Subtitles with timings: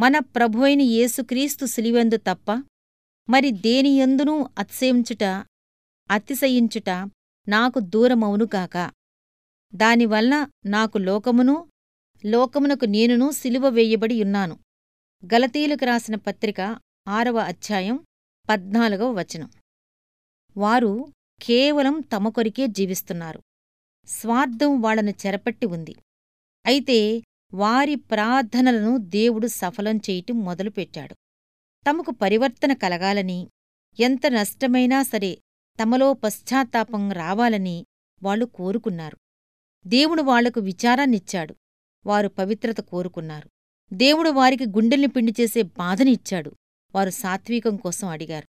[0.00, 2.64] మన ప్రభువైన యేసుక్రీస్తు సిలివెందు తప్ప
[3.30, 5.24] మరి దేనియందునూ అతిశయించుట
[6.10, 6.90] అతిశయించుట
[7.48, 8.92] నాకు దూరమవునుగాక
[9.74, 11.68] దానివలన నాకు లోకమును
[12.26, 14.58] లోకమునకు నేనును సిలువ వేయబడి ఉన్నాను.
[15.24, 16.60] గలతీలకు రాసిన పత్రిక
[17.08, 18.04] ఆరవ అధ్యాయం
[18.50, 19.50] పద్నాలుగవ వచనం.
[20.56, 23.40] వారు కేవలం తమ కొరికే జీవిస్తున్నారు.
[24.06, 25.94] స్వార్థం వాళ్ళను చెరపట్టి ఉంది.
[26.66, 27.22] అయితే
[27.54, 31.14] వారి ప్రార్థనలను దేవుడు సఫలం చేయటం మొదలుపెట్టాడు.
[31.90, 33.48] తమకు పరివర్తన కలగాలని
[34.00, 35.38] ఎంత నష్టమైనా సరే
[35.82, 37.86] తమలో పశ్చాత్తాపం రావాలని
[38.22, 39.16] వాళ్ళు కోరుకున్నారు.
[39.86, 41.54] దేవుడు వాళ్ళకు విచారాన్నిచ్చాడు.
[42.06, 43.48] వారు పవిత్రత కోరుకున్నారు.
[43.92, 46.56] దేవుడు వారికి గుండెల్ని పిండి చేసే బాధనిచ్చాడు
[46.94, 48.46] వారు సాత్వికం కోసం అడిగారు.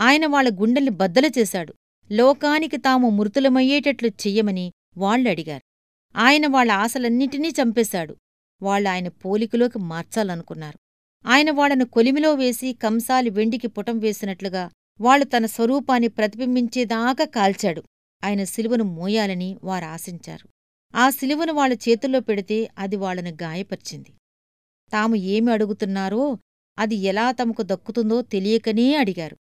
[0.00, 1.74] ఆయన వాళ్ళ గుండెల్ని బద్దలు చేశాడు.
[2.12, 5.62] లోకానికి తాము మృతులమయ్యేటట్లు చెయ్యమని వాళ్ళడిగారు
[6.18, 8.16] ఆయన వాళ్ళ ఆశలన్నిటినీ చంపేశాడు.
[8.62, 10.78] వాళ్ళాయన పోలికలోకి మార్చాలనుకున్నారు.
[11.28, 17.82] ఆయన వాళ్ళను కొలిమిలో వేసి కంసాలి వెండికి పుటం వేసినట్లుగా వాళ్ళు తన స్వరూపాన్ని ప్రతిబింబించేదాకా కాల్చాడు.
[18.24, 20.48] ఆయన సిలువను మోయాలని వారాశించారు
[20.94, 24.12] ఆ సిలువను వాళ్ళ చేతుల్లో పెడితే అది వాళ్ళను గాయపరిచింది.
[24.92, 26.38] తాము ఏమి అడుగుతున్నారో
[26.78, 29.36] అది ఎలా తమకు దక్కుతుందో తెలియకనే అడిగారు.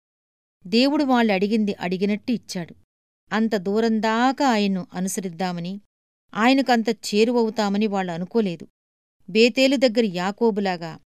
[0.67, 2.75] దేవుడు వాళ్ళు అడిగింది అడిగినట్టు ఇచ్చాడు.
[3.31, 5.81] అంత దూరందాకా ఆయన్ను అనుసరిద్దామని
[6.33, 8.67] ఆయనకంత చేరువవుతామని వాళ్ళు అనుకోలేదు.
[9.29, 10.99] బేతేలు దగ్గర యాకోబులాగా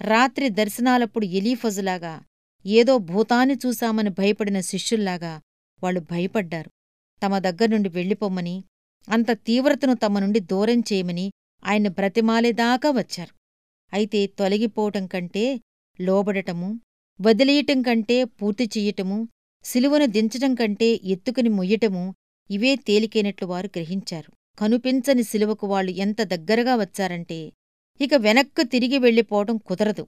[0.00, 2.14] రాత్రి దర్శనాలప్పుడు ఎలీఫజులాగా
[2.66, 5.40] ఏదో భూతాన్ని చూశామని భయపడిన శిష్యుల్లాగా
[5.82, 6.70] వాళ్ళు భయపడ్డారు.
[7.22, 8.64] తమ దగ్గర్నుండి వెళ్ళిపోమ్మని
[9.08, 11.26] అంత తీవ్రతను తమ నుండి దూరం చేయమని
[11.64, 13.34] ఆయన బ్రతిమాలేదాకా వచ్చారు.
[13.92, 15.60] అయితే తొలగిపోవటం కంటే
[16.00, 16.80] లోబడటము
[17.20, 19.28] వదిలేయటం కంటే పూర్తి చెయ్యటము
[19.64, 22.14] సిలువను దించటం కంటే ఎత్తుకుని మొయ్యటము
[22.50, 24.30] ఇవే తేలికైనట్లు వారు గ్రహించారు.
[24.58, 27.38] కనుపించని సిలువకు వాళ్ళు ఎంత దగ్గరగా వచ్చారంటే
[28.00, 30.06] ఇక వెనక్కు తిరిగి వెళ్ళిపోవటం కుదరదు.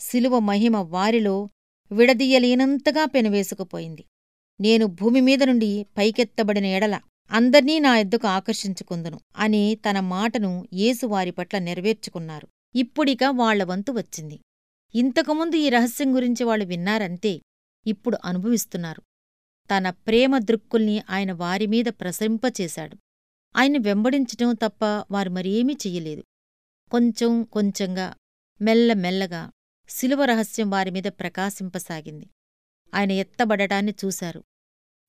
[0.00, 1.48] సిలువ మహిమ వారిలో
[1.92, 4.04] విడదీయలేనంతగా పెనవేసుకుపోయింది.
[4.60, 7.00] నేను భూమిమీద నుండి పైకెత్తబడిన ఎడల
[7.30, 12.48] అందర్నీ నా ఎద్దుకు ఆకర్షించుకుందును అని తన మాటను యేసు వారి పట్ల నెరవేర్చుకున్నారు.
[12.74, 14.40] ఇప్పుడిక వాళ్ళ వంతు వచ్చింది.
[14.94, 17.40] ఇంతకుముందు ఈ రహస్యం గురించి వాళ్ళు విన్నారంతే
[17.86, 19.02] ఇప్పుడు అనుభవిస్తున్నారు.
[19.70, 22.96] తన ప్రేమ దృక్కుల్ని ఆయన వారిమీద ప్రసరింపచేశాడు.
[23.56, 26.24] ఆయన వెంబడించటం తప్ప వారు మరేమీ చెయ్యలేదు.
[26.90, 28.14] కొంచెం కొంచెంగా
[28.60, 29.50] మెల్లమెల్లగా
[29.88, 32.30] శిలువ రహస్యం వారిమీద ప్రకాశింపసాగింది.
[32.94, 34.44] ఆయన ఎత్తబడటాన్ని చూశారు.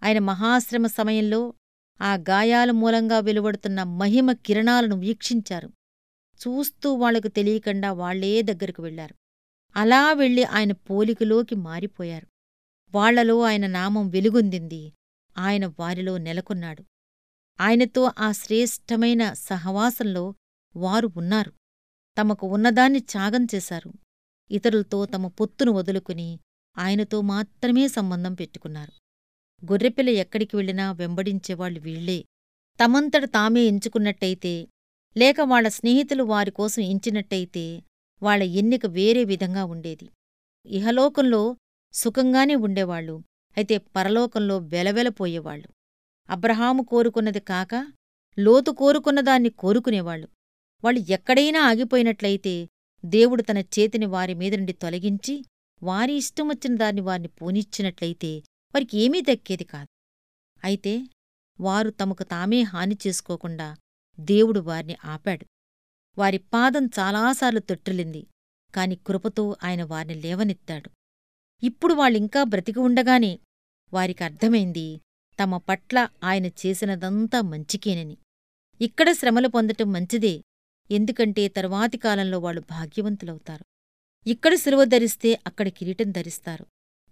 [0.03, 1.53] ఆయన మహాశ్రమ సమయంలో
[2.01, 5.67] ఆ గాయాల మూలంగా వెలువడుతున్న మహిమ కిరణాలను వీక్షించారు.
[6.47, 9.15] చూస్తూ వాళ్ళకు తెలియకుండా వాళ్ళే దగ్గరకు వెళ్ళారు
[9.75, 12.27] అలా వెళ్ళి ఆయన పోలికలోకి మారిపోయారు.
[12.95, 14.93] వాళ్ళలో ఆయన నామం వెలుగొందింది.
[15.37, 16.83] ఆయన వారిలో నెలకొన్నాడు.
[17.59, 20.33] ఆయనతో ఆ శ్రేష్టమైన సహవాసంలో
[20.75, 21.53] వారు ఉన్నారు.
[22.17, 23.91] తమకు ఉన్నదాన్ని త్యాగం చేశారు.
[24.51, 26.39] ఇతరులతో తమ పొత్తును వదులుకుని
[26.77, 28.93] ఆయనతో మాత్రమే సంబంధం పెట్టుకున్నారు.
[29.71, 32.19] గొర్రెపిల్ల ఎక్కడికి వెళ్ళినా వెంబడించేవాళ్ళు వీళ్ళే
[32.79, 34.53] తమంతట తామే ఎంచుకున్నట్టయితే
[35.17, 37.83] లేక వాళ్ళ స్నేహితులు వారి కోసం ఎంచినట్టయితే
[38.21, 40.07] వాళ్ళ ఎన్నిక వేరే విధంగా ఉండేది.
[40.65, 41.41] ఇహలోకంలో
[41.93, 43.15] సుఖంగానే ఉండేవాళ్ళు
[43.57, 45.67] అయితే పరలోకంలో వెలవెలపోయేవాళ్ళు
[46.29, 47.73] అబ్రహాము కోరుకున్నది కాక
[48.37, 50.27] లోతు కోరుకున్నదాన్ని కోరుకునేవాళ్ళు
[50.83, 52.69] వాళ్ళు ఎక్కడైనా ఆగిపోయినట్లయితే
[53.05, 55.45] దేవుడు తన చేతిని వారి మీద నుండి తొలగించి
[55.83, 58.31] వారి ఇష్టమొచ్చిన దాన్ని వారిని పోనిచ్చినట్లయితే
[58.73, 59.89] వారికి ఏమీ దక్కేది కాదు.
[60.63, 60.93] అయితే
[61.59, 63.77] వారు తమకు తామే హాని చేసుకోకుండా
[64.19, 65.45] దేవుడు వారిని ఆపాడు.
[66.17, 68.27] వారి పాదం చాలాసార్లు తొట్టిల్లింది
[68.73, 70.89] కాని కృపతో ఆయన వారిని లేవనెత్తాడు.
[71.63, 73.39] ఇప్పుడు వాళ్ళింకా బ్రతికి ఉండగానే
[73.93, 75.01] వారికి అర్థమైంది
[75.39, 78.17] తమ పట్ల ఆయన చేసినదంతా మంచికేనని.
[78.81, 80.41] ఇక్కడ శ్రమలు పొందటం మంచిదే
[80.91, 83.65] ఎందుకంటే తరువాతి కాలంలో వాళ్ళు భాగ్యవంతులవుతారు.
[84.27, 86.65] ఇక్కడ సిలువ ధరిస్తే అక్కడ కిరీటం ధరిస్తారు.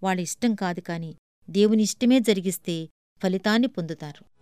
[0.04, 1.16] వాళ్ళ ఇష్టం కాదు కాని
[1.50, 2.90] దేవుని ఇష్టమే జరిగిస్తే
[3.24, 4.37] ఫలితాన్ని పొందుతారు.